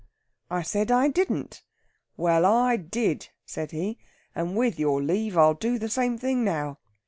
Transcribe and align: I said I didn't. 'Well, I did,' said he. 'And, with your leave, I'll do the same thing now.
I 0.49 0.63
said 0.63 0.89
I 0.89 1.09
didn't. 1.09 1.61
'Well, 2.17 2.43
I 2.43 2.75
did,' 2.75 3.27
said 3.45 3.69
he. 3.69 3.99
'And, 4.33 4.57
with 4.57 4.79
your 4.79 4.99
leave, 4.99 5.37
I'll 5.37 5.53
do 5.53 5.77
the 5.77 5.89
same 5.89 6.17
thing 6.17 6.43
now. 6.43 6.79